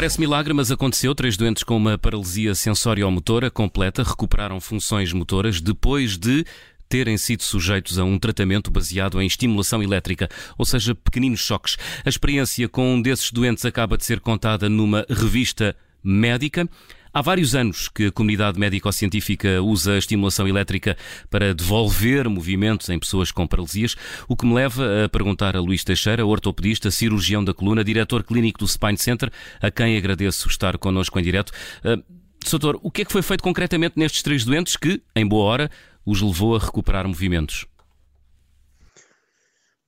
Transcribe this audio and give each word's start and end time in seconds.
Parece 0.00 0.18
milagre, 0.18 0.54
mas 0.54 0.70
aconteceu. 0.70 1.14
Três 1.14 1.36
doentes 1.36 1.62
com 1.62 1.76
uma 1.76 1.98
paralisia 1.98 2.54
sensório-motora 2.54 3.50
completa 3.50 4.02
recuperaram 4.02 4.58
funções 4.58 5.12
motoras 5.12 5.60
depois 5.60 6.16
de 6.16 6.42
terem 6.88 7.18
sido 7.18 7.42
sujeitos 7.42 7.98
a 7.98 8.04
um 8.04 8.18
tratamento 8.18 8.70
baseado 8.70 9.20
em 9.20 9.26
estimulação 9.26 9.82
elétrica, 9.82 10.26
ou 10.56 10.64
seja, 10.64 10.94
pequeninos 10.94 11.40
choques. 11.40 11.76
A 12.02 12.08
experiência 12.08 12.66
com 12.66 12.94
um 12.94 13.02
desses 13.02 13.30
doentes 13.30 13.66
acaba 13.66 13.98
de 13.98 14.06
ser 14.06 14.20
contada 14.20 14.70
numa 14.70 15.04
revista 15.06 15.76
médica. 16.02 16.66
Há 17.12 17.22
vários 17.22 17.56
anos 17.56 17.88
que 17.88 18.06
a 18.06 18.12
comunidade 18.12 18.58
médico-científica 18.58 19.60
usa 19.60 19.94
a 19.94 19.98
estimulação 19.98 20.46
elétrica 20.46 20.96
para 21.28 21.52
devolver 21.52 22.28
movimentos 22.28 22.88
em 22.88 23.00
pessoas 23.00 23.32
com 23.32 23.48
paralisias, 23.48 23.96
o 24.28 24.36
que 24.36 24.46
me 24.46 24.54
leva 24.54 25.04
a 25.04 25.08
perguntar 25.08 25.56
a 25.56 25.60
Luís 25.60 25.82
Teixeira, 25.82 26.24
ortopedista, 26.24 26.88
cirurgião 26.88 27.42
da 27.42 27.52
coluna, 27.52 27.82
diretor 27.82 28.22
clínico 28.22 28.60
do 28.60 28.68
Spine 28.68 28.96
Center, 28.96 29.28
a 29.60 29.72
quem 29.72 29.96
agradeço 29.96 30.46
estar 30.48 30.78
connosco 30.78 31.18
em 31.18 31.22
direto. 31.22 31.50
Uh, 31.84 32.00
doutor, 32.48 32.78
o 32.80 32.92
que 32.92 33.02
é 33.02 33.04
que 33.04 33.12
foi 33.12 33.22
feito 33.22 33.42
concretamente 33.42 33.98
nestes 33.98 34.22
três 34.22 34.44
doentes 34.44 34.76
que, 34.76 35.02
em 35.16 35.26
boa 35.26 35.46
hora, 35.46 35.70
os 36.06 36.22
levou 36.22 36.54
a 36.54 36.60
recuperar 36.60 37.08
movimentos? 37.08 37.66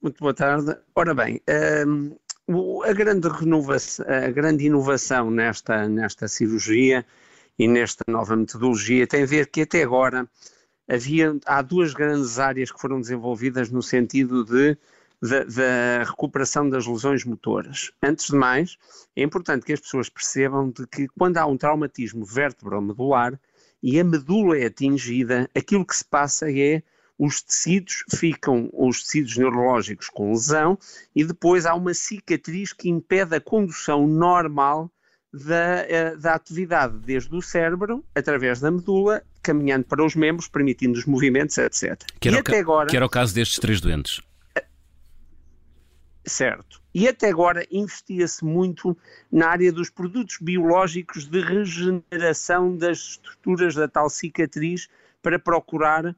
Muito 0.02 0.18
boa 0.18 0.34
tarde. 0.34 0.76
Ora 0.96 1.14
bem, 1.14 1.40
hum, 1.86 2.16
a 2.84 2.92
grande 2.92 3.28
renovação, 3.28 4.06
a 4.08 4.30
grande 4.30 4.66
inovação 4.66 5.30
nesta, 5.30 5.88
nesta 5.88 6.28
cirurgia 6.28 7.04
e 7.58 7.68
nesta 7.68 8.04
nova 8.08 8.36
metodologia 8.36 9.06
tem 9.06 9.22
a 9.22 9.26
ver 9.26 9.46
que 9.48 9.62
até 9.62 9.82
agora 9.82 10.28
havia, 10.88 11.38
há 11.46 11.62
duas 11.62 11.92
grandes 11.92 12.38
áreas 12.38 12.70
que 12.70 12.80
foram 12.80 13.00
desenvolvidas 13.00 13.70
no 13.70 13.82
sentido 13.82 14.44
de 14.44 14.76
da, 15.22 16.02
recuperação 16.04 16.68
das 16.68 16.86
lesões 16.86 17.24
motoras. 17.24 17.92
Antes 18.02 18.26
de 18.26 18.36
mais, 18.36 18.76
é 19.14 19.22
importante 19.22 19.64
que 19.64 19.72
as 19.72 19.80
pessoas 19.80 20.08
percebam 20.08 20.70
de 20.70 20.86
que 20.86 21.06
quando 21.16 21.38
há 21.38 21.46
um 21.46 21.56
traumatismo 21.56 22.24
vértebro-medular 22.24 23.38
e 23.80 24.00
a 24.00 24.04
medula 24.04 24.58
é 24.58 24.66
atingida, 24.66 25.48
aquilo 25.54 25.86
que 25.86 25.96
se 25.96 26.04
passa 26.04 26.50
é 26.50 26.82
os 27.24 27.40
tecidos 27.40 28.02
ficam, 28.12 28.68
os 28.72 29.04
tecidos 29.04 29.36
neurológicos 29.36 30.08
com 30.08 30.32
lesão, 30.32 30.76
e 31.14 31.24
depois 31.24 31.64
há 31.64 31.72
uma 31.72 31.94
cicatriz 31.94 32.72
que 32.72 32.88
impede 32.88 33.36
a 33.36 33.40
condução 33.40 34.08
normal 34.08 34.90
da, 35.32 35.86
eh, 35.88 36.16
da 36.16 36.34
atividade, 36.34 36.98
desde 36.98 37.32
o 37.32 37.40
cérebro, 37.40 38.04
através 38.12 38.58
da 38.58 38.72
medula, 38.72 39.22
caminhando 39.40 39.84
para 39.84 40.04
os 40.04 40.16
membros, 40.16 40.48
permitindo 40.48 40.98
os 40.98 41.06
movimentos, 41.06 41.56
etc. 41.58 42.02
Que 42.18 42.26
era, 42.26 42.38
e 42.38 42.40
até 42.40 42.58
agora, 42.58 42.88
que 42.88 42.96
era 42.96 43.06
o 43.06 43.08
caso 43.08 43.32
destes 43.32 43.60
três 43.60 43.80
doentes. 43.80 44.20
Certo. 46.24 46.82
E 46.92 47.06
até 47.06 47.30
agora 47.30 47.64
investia-se 47.70 48.44
muito 48.44 48.96
na 49.30 49.46
área 49.46 49.72
dos 49.72 49.90
produtos 49.90 50.38
biológicos 50.40 51.26
de 51.26 51.40
regeneração 51.40 52.76
das 52.76 52.98
estruturas 52.98 53.76
da 53.76 53.86
tal 53.86 54.10
cicatriz 54.10 54.88
para 55.22 55.38
procurar 55.38 56.16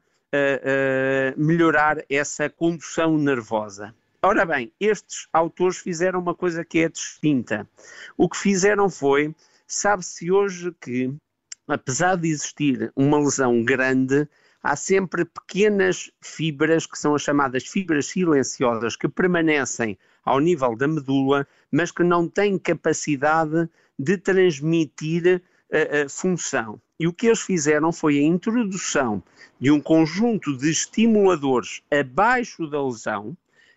uh, 0.61 1.39
melhorar 1.39 2.03
essa 2.09 2.49
condução 2.49 3.17
nervosa. 3.17 3.93
Ora 4.21 4.45
bem, 4.45 4.71
estes 4.79 5.27
autores 5.31 5.77
fizeram 5.77 6.19
uma 6.19 6.33
coisa 6.33 6.65
que 6.65 6.79
é 6.79 6.89
distinta. 6.89 7.67
O 8.17 8.27
que 8.27 8.37
fizeram 8.37 8.89
foi, 8.89 9.35
sabe-se 9.67 10.31
hoje 10.31 10.75
que, 10.81 11.13
apesar 11.67 12.15
de 12.15 12.29
existir 12.29 12.91
uma 12.95 13.19
lesão 13.19 13.63
grande, 13.63 14.27
há 14.63 14.75
sempre 14.75 15.25
pequenas 15.25 16.11
fibras, 16.19 16.87
que 16.87 16.97
são 16.97 17.13
as 17.13 17.21
chamadas 17.21 17.67
fibras 17.67 18.07
silenciosas, 18.07 18.95
que 18.95 19.07
permanecem 19.07 19.95
ao 20.23 20.39
nível 20.39 20.75
da 20.75 20.87
medula, 20.87 21.47
mas 21.71 21.91
que 21.91 22.03
não 22.03 22.27
têm 22.27 22.57
capacidade 22.57 23.69
de 23.97 24.17
transmitir 24.17 25.43
a, 25.71 26.05
a 26.05 26.09
função. 26.09 26.81
E 26.99 27.07
o 27.07 27.13
que 27.13 27.27
eles 27.27 27.41
fizeram 27.41 27.91
foi 27.91 28.17
a 28.17 28.21
introdução 28.21 29.21
de 29.59 29.69
um 29.69 29.81
conjunto 29.81 30.55
de 30.55 30.69
estimuladores 30.69 31.81
abaixo 31.91 32.67
da 32.67 32.81
lesão, 32.81 33.35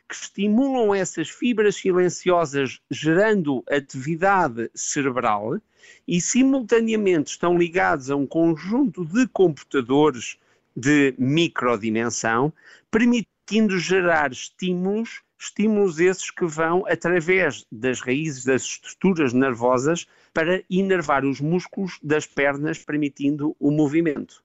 que 0.08 0.14
estimulam 0.14 0.94
essas 0.94 1.28
fibras 1.28 1.76
silenciosas, 1.76 2.80
gerando 2.90 3.62
atividade 3.68 4.70
cerebral, 4.74 5.60
e 6.06 6.20
simultaneamente 6.20 7.32
estão 7.32 7.58
ligados 7.58 8.10
a 8.10 8.16
um 8.16 8.26
conjunto 8.26 9.04
de 9.04 9.26
computadores 9.26 10.38
de 10.76 11.14
microdimensão, 11.18 12.52
permitindo 12.90 13.78
gerar 13.78 14.30
estímulos, 14.30 15.22
estímulos 15.38 16.00
esses 16.00 16.30
que 16.30 16.44
vão 16.44 16.84
através 16.86 17.64
das 17.70 18.00
raízes 18.00 18.44
das 18.44 18.62
estruturas 18.62 19.32
nervosas 19.32 20.06
para 20.34 20.62
inervar 20.68 21.24
os 21.24 21.40
músculos 21.40 21.98
das 22.02 22.26
pernas, 22.26 22.78
permitindo 22.78 23.56
o 23.58 23.70
movimento. 23.70 24.42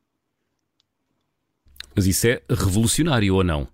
Mas 1.95 2.07
isso 2.07 2.27
é 2.27 2.41
revolucionário 2.49 3.35
ou 3.35 3.43
não? 3.43 3.67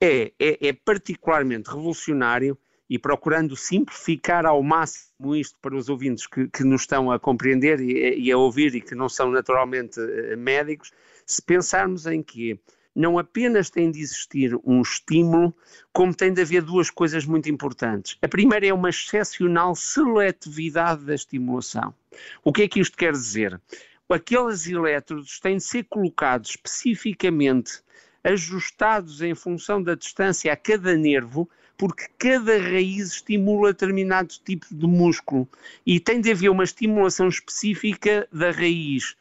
É, 0.00 0.32
é, 0.38 0.68
é, 0.68 0.72
particularmente 0.72 1.70
revolucionário 1.70 2.58
e 2.88 2.98
procurando 2.98 3.56
simplificar 3.56 4.46
ao 4.46 4.62
máximo 4.62 5.34
isto 5.34 5.58
para 5.60 5.74
os 5.74 5.88
ouvintes 5.88 6.26
que, 6.26 6.48
que 6.48 6.62
nos 6.62 6.82
estão 6.82 7.10
a 7.10 7.18
compreender 7.18 7.80
e, 7.80 8.18
e, 8.18 8.30
a 8.30 8.36
ouvir 8.36 8.74
e 8.74 8.80
que 8.80 8.94
não 8.94 9.08
são 9.08 9.30
naturalmente 9.30 9.98
uh, 9.98 10.36
médicos, 10.36 10.92
se 11.24 11.42
pensarmos 11.42 12.06
em 12.06 12.22
que 12.22 12.60
não 12.96 13.18
apenas 13.18 13.68
tem 13.68 13.90
de 13.90 14.00
existir 14.00 14.58
um 14.64 14.80
estímulo, 14.80 15.54
como 15.92 16.14
tem 16.14 16.32
de 16.32 16.40
haver 16.40 16.62
duas 16.62 16.88
coisas 16.88 17.26
muito 17.26 17.50
importantes. 17.50 18.16
A 18.22 18.26
primeira 18.26 18.66
é 18.66 18.72
uma 18.72 18.88
excepcional 18.88 19.76
seletividade 19.76 21.04
da 21.04 21.14
estimulação. 21.14 21.94
O 22.42 22.50
que 22.50 22.62
é 22.62 22.68
que 22.68 22.80
isto 22.80 22.96
quer 22.96 23.12
dizer? 23.12 23.60
Aqueles 24.08 24.66
elétrodos 24.66 25.38
têm 25.38 25.58
de 25.58 25.64
ser 25.64 25.84
colocados 25.84 26.50
especificamente 26.50 27.82
ajustados 28.24 29.20
em 29.20 29.34
função 29.34 29.82
da 29.82 29.94
distância 29.94 30.50
a 30.50 30.56
cada 30.56 30.96
nervo, 30.96 31.48
porque 31.76 32.06
cada 32.18 32.58
raiz 32.58 33.12
estimula 33.12 33.74
determinado 33.74 34.34
tipo 34.42 34.66
de 34.70 34.86
músculo 34.86 35.46
e 35.84 36.00
tem 36.00 36.20
de 36.20 36.32
haver 36.32 36.48
uma 36.48 36.64
estimulação 36.64 37.28
específica 37.28 38.26
da 38.32 38.50
raiz 38.50 39.14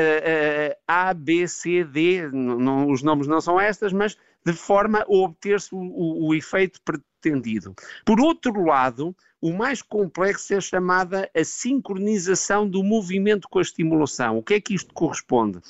uh, 0.00 0.76
A, 0.86 1.14
B, 1.14 1.46
C, 1.46 1.84
D, 1.84 2.28
não, 2.32 2.90
os 2.90 3.02
nomes 3.02 3.26
não 3.26 3.40
são 3.40 3.60
estas, 3.60 3.92
mas 3.92 4.16
de 4.44 4.52
forma 4.52 5.00
a 5.00 5.06
obter-se 5.08 5.74
o, 5.74 5.78
o, 5.78 6.28
o 6.28 6.34
efeito 6.34 6.80
pretendido. 6.82 7.74
Por 8.04 8.20
outro 8.20 8.64
lado, 8.64 9.16
o 9.40 9.52
mais 9.52 9.82
complexo 9.82 10.54
é 10.54 10.60
chamada 10.60 11.30
a 11.34 11.44
sincronização 11.44 12.68
do 12.68 12.82
movimento 12.82 13.48
com 13.48 13.58
a 13.58 13.62
estimulação. 13.62 14.38
O 14.38 14.42
que 14.42 14.54
é 14.54 14.60
que 14.60 14.74
isto 14.74 14.92
corresponde? 14.94 15.60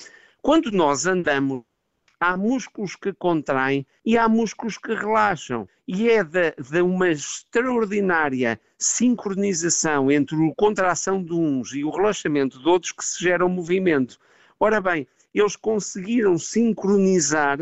Quando 0.43 0.71
nós 0.71 1.07
andamos 1.07 1.63
há 2.25 2.37
músculos 2.37 2.97
que 2.97 3.13
contraem 3.13 3.87
e 4.05 4.17
há 4.17 4.29
músculos 4.29 4.79
que 4.79 4.95
relaxam. 4.95 5.69
E 5.87 6.09
é 6.09 6.25
de, 6.25 6.53
de, 6.53 6.81
uma 6.81 7.11
extraordinária 7.11 8.59
sincronização 8.79 10.11
entre 10.11 10.35
a 10.37 10.55
contração 10.57 11.23
de 11.23 11.35
uns 11.35 11.75
e 11.75 11.85
o 11.85 11.91
relaxamento 11.91 12.59
de 12.59 12.67
outros 12.67 12.93
que 12.93 13.05
se 13.05 13.23
gera 13.23 13.45
o 13.45 13.49
um 13.49 13.53
movimento. 13.53 14.19
Ora 14.59 14.81
bem, 14.81 15.07
eles 15.35 15.57
conseguiram 15.57 16.39
sincronizar 16.39 17.59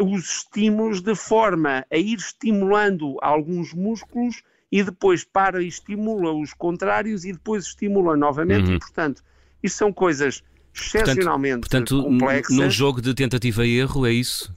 os 0.00 0.38
estímulos 0.38 1.02
de 1.02 1.14
forma 1.14 1.84
a 1.90 1.96
ir 1.96 2.18
estimulando 2.18 3.18
alguns 3.20 3.74
músculos 3.74 4.42
e 4.72 4.82
depois 4.82 5.24
para 5.24 5.62
e 5.62 5.68
estimula 5.68 6.32
os 6.32 6.54
contrários 6.54 7.26
e 7.26 7.32
depois 7.32 7.64
estimula 7.64 8.16
novamente. 8.16 8.70
Uhum. 8.70 8.76
E, 8.76 8.78
portanto, 8.78 9.22
isto 9.62 9.76
são 9.76 9.92
coisas 9.92 10.42
excepcionalmente 10.80 11.60
portanto, 11.60 12.02
complexas. 12.02 12.56
Num 12.56 12.70
jogo 12.70 13.00
de 13.00 13.14
tentativa 13.14 13.66
e 13.66 13.78
erro, 13.78 14.06
é 14.06 14.12
isso? 14.12 14.52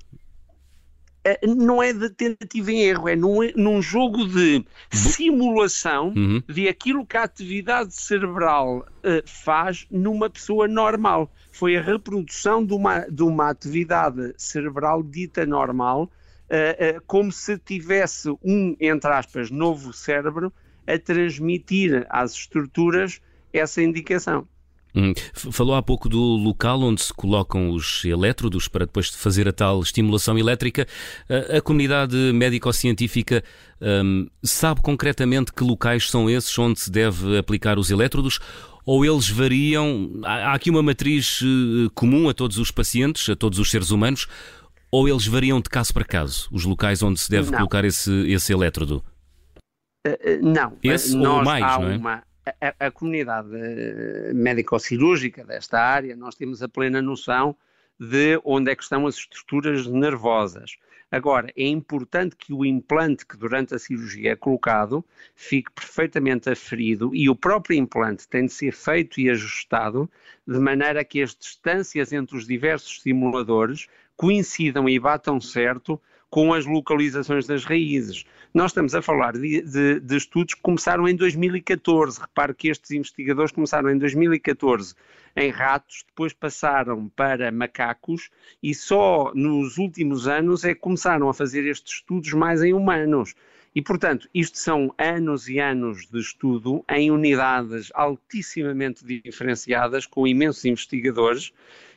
É, 1.23 1.39
não 1.45 1.83
é 1.83 1.93
de 1.93 2.09
tentativa 2.09 2.71
e 2.71 2.81
erro, 2.81 3.07
é 3.07 3.15
num, 3.15 3.39
num 3.55 3.79
jogo 3.79 4.25
de 4.25 4.65
simulação 4.91 6.13
uhum. 6.15 6.41
de 6.49 6.67
aquilo 6.67 7.05
que 7.05 7.15
a 7.15 7.23
atividade 7.23 7.93
cerebral 7.93 8.79
uh, 8.79 9.21
faz 9.25 9.85
numa 9.91 10.31
pessoa 10.31 10.67
normal. 10.67 11.31
Foi 11.51 11.77
a 11.77 11.81
reprodução 11.81 12.65
de 12.65 12.73
uma, 12.73 13.01
de 13.01 13.21
uma 13.21 13.49
atividade 13.49 14.33
cerebral 14.35 15.03
dita 15.03 15.45
normal, 15.45 16.03
uh, 16.49 16.97
uh, 16.97 17.01
como 17.05 17.31
se 17.31 17.55
tivesse 17.59 18.29
um, 18.43 18.75
entre 18.79 19.11
aspas, 19.11 19.51
novo 19.51 19.93
cérebro 19.93 20.51
a 20.87 20.97
transmitir 20.97 22.03
às 22.09 22.33
estruturas 22.33 23.21
essa 23.53 23.79
indicação. 23.79 24.47
Hum. 24.95 25.13
Falou 25.33 25.75
há 25.75 25.81
pouco 25.81 26.09
do 26.09 26.19
local 26.19 26.81
onde 26.81 27.01
se 27.01 27.13
colocam 27.13 27.69
os 27.71 28.03
elétrodos 28.03 28.67
para 28.67 28.85
depois 28.85 29.09
fazer 29.09 29.47
a 29.47 29.53
tal 29.53 29.81
estimulação 29.81 30.37
elétrica. 30.37 30.85
A, 31.29 31.57
a 31.57 31.61
comunidade 31.61 32.15
médico-científica 32.33 33.43
hum, 33.81 34.27
sabe 34.43 34.81
concretamente 34.81 35.53
que 35.53 35.63
locais 35.63 36.09
são 36.09 36.29
esses 36.29 36.57
onde 36.59 36.79
se 36.79 36.91
deve 36.91 37.37
aplicar 37.37 37.79
os 37.79 37.89
elétrodos? 37.89 38.39
Ou 38.85 39.05
eles 39.05 39.29
variam? 39.29 40.11
Há 40.23 40.53
aqui 40.53 40.69
uma 40.69 40.81
matriz 40.81 41.39
eh, 41.43 41.89
comum 41.93 42.27
a 42.27 42.33
todos 42.33 42.57
os 42.57 42.71
pacientes, 42.71 43.29
a 43.29 43.35
todos 43.35 43.59
os 43.59 43.69
seres 43.69 43.91
humanos, 43.91 44.27
ou 44.91 45.07
eles 45.07 45.25
variam 45.27 45.61
de 45.61 45.69
caso 45.69 45.93
para 45.93 46.03
caso, 46.03 46.49
os 46.51 46.65
locais 46.65 47.01
onde 47.03 47.19
se 47.19 47.29
deve 47.29 47.51
Não. 47.51 47.59
colocar 47.59 47.85
esse, 47.85 48.11
esse 48.27 48.51
elétrodo? 48.51 49.03
não. 50.41 50.73
Esse 50.81 51.15
Nós, 51.15 51.37
ou 51.37 51.43
mais, 51.45 51.63
há 51.63 51.79
não 51.79 51.89
é? 51.89 51.97
Uma, 51.97 52.23
a, 52.45 52.87
a 52.87 52.91
comunidade 52.91 53.49
médico-cirúrgica 54.33 55.43
desta 55.43 55.79
área, 55.79 56.15
nós 56.15 56.35
temos 56.35 56.61
a 56.63 56.69
plena 56.69 57.01
noção 57.01 57.55
de 57.99 58.39
onde 58.43 58.71
é 58.71 58.75
que 58.75 58.83
estão 58.83 59.05
as 59.05 59.15
estruturas 59.15 59.85
nervosas. 59.85 60.77
Agora, 61.11 61.51
é 61.57 61.67
importante 61.67 62.37
que 62.37 62.53
o 62.53 62.65
implante 62.65 63.25
que 63.25 63.35
durante 63.35 63.75
a 63.75 63.79
cirurgia 63.79 64.31
é 64.31 64.35
colocado 64.35 65.05
fique 65.35 65.69
perfeitamente 65.71 66.49
aferido 66.49 67.13
e 67.13 67.29
o 67.29 67.35
próprio 67.35 67.77
implante 67.77 68.27
tem 68.27 68.45
de 68.45 68.53
ser 68.53 68.71
feito 68.71 69.19
e 69.19 69.29
ajustado 69.29 70.09
de 70.47 70.57
maneira 70.57 71.03
que 71.03 71.21
as 71.21 71.35
distâncias 71.35 72.13
entre 72.13 72.37
os 72.37 72.47
diversos 72.47 73.01
simuladores 73.01 73.87
coincidam 74.15 74.87
e 74.87 74.97
batam 74.97 75.41
certo 75.41 76.01
com 76.31 76.53
as 76.53 76.65
localizações 76.65 77.45
das 77.45 77.65
raízes. 77.65 78.25
Nós 78.53 78.71
estamos 78.71 78.95
a 78.95 79.01
falar 79.01 79.33
de, 79.33 79.61
de, 79.61 79.99
de, 79.99 80.15
estudos 80.15 80.53
que 80.53 80.61
começaram 80.61 81.07
em 81.07 81.15
2014. 81.15 82.21
Repare 82.21 82.55
que 82.55 82.69
estes 82.69 82.89
investigadores 82.91 83.51
começaram 83.51 83.89
em 83.89 83.97
2014 83.97 84.95
em 85.35 85.49
ratos, 85.49 86.03
depois 86.07 86.33
passaram 86.33 87.09
para 87.09 87.51
macacos 87.51 88.29
e 88.61 88.73
só 88.73 89.31
nos 89.35 89.77
últimos 89.77 90.27
anos 90.27 90.63
é 90.63 90.73
que 90.73 90.81
começaram 90.81 91.29
a 91.29 91.33
fazer 91.33 91.65
estes 91.65 91.95
estudos 91.95 92.33
mais 92.33 92.63
em 92.63 92.73
humanos. 92.73 93.35
E, 93.73 93.81
portanto, 93.81 94.27
isto 94.33 94.57
são 94.57 94.93
anos 94.97 95.47
e 95.47 95.59
anos 95.59 96.05
de 96.09 96.19
estudo 96.19 96.83
em 96.89 97.09
unidades 97.09 97.89
altissimamente 97.93 99.05
diferenciadas, 99.05 100.05
com 100.05 100.27
imensos 100.27 100.65
investigadores 100.65 101.53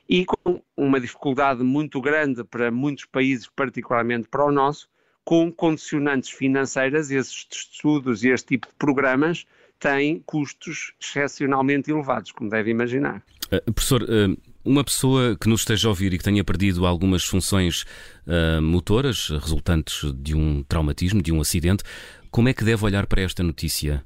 e 0.08 0.24
com 0.24 0.62
uma 0.76 1.00
dificuldade 1.00 1.62
muito 1.62 2.00
grande 2.00 2.44
para 2.44 2.70
muitos 2.70 3.04
países, 3.04 3.48
particularmente 3.54 4.28
para 4.28 4.44
o 4.44 4.52
nosso, 4.52 4.88
com 5.24 5.50
condicionantes 5.50 6.30
financeiras, 6.30 7.10
esses 7.10 7.46
estudos 7.50 8.22
e 8.24 8.28
este 8.28 8.48
tipo 8.48 8.68
de 8.68 8.74
programas 8.74 9.46
têm 9.78 10.22
custos 10.26 10.92
excepcionalmente 11.00 11.90
elevados, 11.90 12.32
como 12.32 12.50
deve 12.50 12.70
imaginar. 12.70 13.22
Uh, 13.46 13.72
professor, 13.72 14.02
uh, 14.02 14.36
uma 14.64 14.84
pessoa 14.84 15.36
que 15.38 15.48
nos 15.48 15.60
esteja 15.60 15.88
a 15.88 15.90
ouvir 15.90 16.12
e 16.12 16.18
que 16.18 16.24
tenha 16.24 16.44
perdido 16.44 16.86
algumas 16.86 17.24
funções 17.24 17.84
uh, 18.26 18.60
motoras 18.62 19.28
resultantes 19.28 20.12
de 20.16 20.34
um 20.34 20.62
traumatismo, 20.62 21.22
de 21.22 21.32
um 21.32 21.40
acidente, 21.40 21.84
como 22.30 22.48
é 22.48 22.54
que 22.54 22.64
deve 22.64 22.84
olhar 22.84 23.06
para 23.06 23.22
esta 23.22 23.42
notícia? 23.42 24.04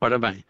Ora 0.00 0.18
bem, 0.18 0.44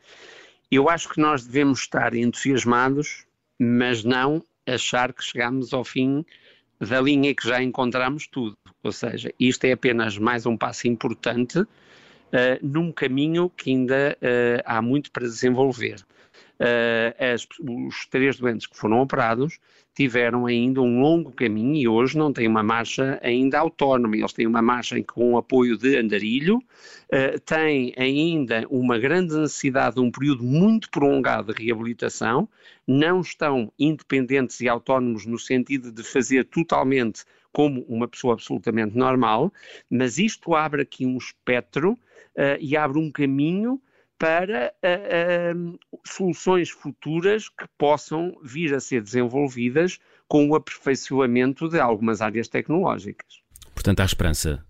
eu 0.76 0.88
acho 0.88 1.08
que 1.08 1.20
nós 1.20 1.44
devemos 1.44 1.80
estar 1.80 2.14
entusiasmados, 2.14 3.26
mas 3.58 4.02
não 4.04 4.44
achar 4.66 5.12
que 5.12 5.22
chegamos 5.22 5.72
ao 5.72 5.84
fim 5.84 6.24
da 6.80 7.00
linha 7.00 7.34
que 7.34 7.46
já 7.46 7.62
encontramos 7.62 8.26
tudo. 8.26 8.56
Ou 8.82 8.92
seja, 8.92 9.32
isto 9.38 9.64
é 9.64 9.72
apenas 9.72 10.18
mais 10.18 10.46
um 10.46 10.56
passo 10.56 10.88
importante 10.88 11.58
uh, 11.60 11.66
num 12.62 12.92
caminho 12.92 13.50
que 13.50 13.70
ainda 13.70 14.16
uh, 14.20 14.62
há 14.64 14.82
muito 14.82 15.10
para 15.10 15.24
desenvolver. 15.24 15.96
Uh, 16.60 17.34
as, 17.34 17.48
os 17.60 18.06
três 18.06 18.36
doentes 18.38 18.66
que 18.66 18.76
foram 18.76 19.00
operados 19.00 19.58
tiveram 19.94 20.46
ainda 20.46 20.80
um 20.80 21.00
longo 21.00 21.32
caminho 21.32 21.76
e 21.76 21.88
hoje 21.88 22.16
não 22.16 22.32
têm 22.32 22.46
uma 22.46 22.62
marcha 22.62 23.18
ainda 23.22 23.58
autónoma. 23.58 24.16
Eles 24.16 24.32
têm 24.32 24.46
uma 24.46 24.62
marcha 24.62 25.00
com 25.02 25.36
apoio 25.36 25.76
de 25.76 25.96
andarilho, 25.96 26.58
uh, 26.58 27.40
têm 27.44 27.92
ainda 27.96 28.66
uma 28.70 28.98
grande 28.98 29.36
necessidade 29.36 29.96
de 29.96 30.00
um 30.00 30.10
período 30.10 30.44
muito 30.44 30.90
prolongado 30.90 31.52
de 31.52 31.64
reabilitação, 31.64 32.48
não 32.86 33.20
estão 33.20 33.72
independentes 33.78 34.60
e 34.60 34.68
autónomos 34.68 35.26
no 35.26 35.38
sentido 35.38 35.90
de 35.90 36.02
fazer 36.02 36.44
totalmente 36.44 37.24
como 37.52 37.82
uma 37.88 38.08
pessoa 38.08 38.34
absolutamente 38.34 38.96
normal, 38.96 39.52
mas 39.88 40.18
isto 40.18 40.54
abre 40.54 40.82
aqui 40.82 41.06
um 41.06 41.16
espectro 41.16 41.92
uh, 41.92 42.58
e 42.60 42.76
abre 42.76 42.98
um 42.98 43.10
caminho 43.10 43.80
para 44.18 44.72
uh, 44.82 45.74
uh, 45.74 45.78
soluções 46.04 46.70
futuras 46.70 47.48
que 47.48 47.66
possam 47.76 48.36
vir 48.42 48.74
a 48.74 48.80
ser 48.80 49.02
desenvolvidas 49.02 49.98
com 50.28 50.48
o 50.48 50.54
aperfeiçoamento 50.54 51.68
de 51.68 51.78
algumas 51.78 52.20
áreas 52.20 52.48
tecnológicas. 52.48 53.42
Portanto, 53.74 54.00
há 54.00 54.04
esperança. 54.04 54.64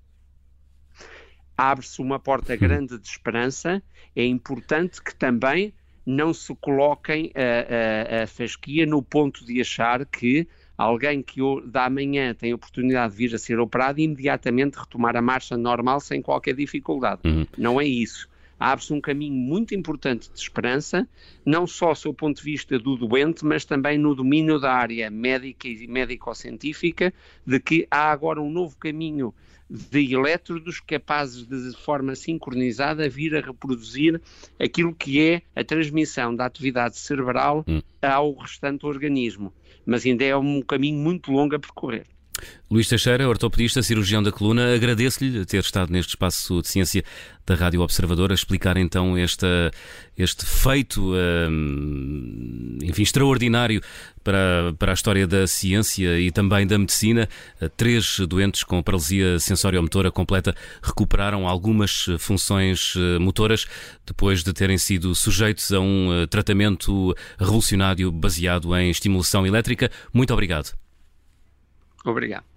Abre-se 1.56 2.00
uma 2.00 2.18
porta 2.18 2.56
grande 2.56 2.98
de 2.98 3.06
esperança. 3.06 3.82
É 4.16 4.24
importante 4.24 5.02
que 5.02 5.14
também 5.14 5.72
não 6.04 6.34
se 6.34 6.54
coloquem 6.56 7.32
a, 7.34 8.20
a, 8.20 8.22
a 8.24 8.26
fasquia 8.26 8.84
no 8.84 9.02
ponto 9.02 9.44
de 9.44 9.60
achar 9.60 10.04
que 10.04 10.48
alguém 10.76 11.22
que 11.22 11.40
da 11.66 11.88
manhã 11.88 12.34
tem 12.34 12.50
a 12.50 12.54
oportunidade 12.56 13.12
de 13.12 13.18
vir 13.18 13.34
a 13.34 13.38
ser 13.38 13.60
operado 13.60 14.00
imediatamente 14.00 14.76
retomar 14.76 15.16
a 15.16 15.22
marcha 15.22 15.56
normal 15.56 16.00
sem 16.00 16.20
qualquer 16.20 16.54
dificuldade. 16.54 17.20
Uhum. 17.24 17.46
Não 17.56 17.80
é 17.80 17.84
isso 17.84 18.28
abre-se 18.58 18.92
um 18.92 19.00
caminho 19.00 19.34
muito 19.34 19.74
importante 19.74 20.30
de 20.32 20.38
esperança, 20.38 21.08
não 21.44 21.66
só 21.66 21.92
do 21.92 22.14
ponto 22.14 22.36
de 22.38 22.42
vista 22.42 22.78
do 22.78 22.96
doente, 22.96 23.44
mas 23.44 23.64
também 23.64 23.98
no 23.98 24.14
domínio 24.14 24.58
da 24.58 24.72
área 24.72 25.10
médica 25.10 25.68
e 25.68 25.86
médico-científica, 25.86 27.12
de 27.46 27.60
que 27.60 27.86
há 27.90 28.10
agora 28.10 28.40
um 28.40 28.50
novo 28.50 28.76
caminho 28.78 29.34
de 29.68 30.12
elétrodos 30.12 30.78
capazes 30.80 31.46
de, 31.46 31.70
de 31.70 31.76
forma 31.76 32.14
sincronizada, 32.14 33.08
vir 33.08 33.34
a 33.34 33.40
reproduzir 33.40 34.20
aquilo 34.60 34.94
que 34.94 35.20
é 35.20 35.42
a 35.56 35.64
transmissão 35.64 36.34
da 36.34 36.44
atividade 36.44 36.98
cerebral 36.98 37.64
hum. 37.66 37.80
ao 38.02 38.34
restante 38.34 38.82
do 38.82 38.86
organismo. 38.86 39.52
Mas 39.86 40.04
ainda 40.04 40.24
é 40.24 40.36
um 40.36 40.62
caminho 40.62 40.98
muito 40.98 41.32
longo 41.32 41.54
a 41.54 41.58
percorrer. 41.58 42.06
Luís 42.70 42.88
Teixeira, 42.88 43.28
ortopedista, 43.28 43.82
cirurgião 43.82 44.22
da 44.22 44.32
coluna, 44.32 44.74
agradeço-lhe 44.74 45.44
ter 45.44 45.60
estado 45.60 45.92
neste 45.92 46.10
espaço 46.10 46.60
de 46.60 46.68
ciência 46.68 47.04
da 47.46 47.54
Rádio 47.54 47.82
Observador 47.82 48.32
a 48.32 48.34
explicar 48.34 48.76
então 48.76 49.16
este 49.18 50.44
feito, 50.44 51.12
hum, 51.14 52.78
enfim, 52.82 53.02
extraordinário 53.02 53.80
para, 54.24 54.74
para 54.78 54.92
a 54.92 54.94
história 54.94 55.26
da 55.26 55.46
ciência 55.46 56.18
e 56.18 56.30
também 56.32 56.66
da 56.66 56.78
medicina. 56.78 57.28
Três 57.76 58.18
doentes 58.28 58.64
com 58.64 58.82
paralisia 58.82 59.38
sensoriomotora 59.38 60.10
completa 60.10 60.54
recuperaram 60.82 61.46
algumas 61.46 62.06
funções 62.18 62.94
eh, 62.96 63.18
motoras 63.18 63.66
depois 64.06 64.42
de 64.42 64.52
terem 64.52 64.78
sido 64.78 65.14
sujeitos 65.14 65.70
a 65.70 65.80
um 65.80 66.22
eh, 66.22 66.26
tratamento 66.26 67.14
revolucionário 67.38 68.10
baseado 68.10 68.74
em 68.76 68.90
estimulação 68.90 69.46
elétrica. 69.46 69.90
Muito 70.12 70.32
obrigado. 70.32 70.83
Obrigado. 72.04 72.53